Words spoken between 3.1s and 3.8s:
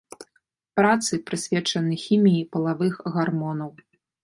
гармонаў.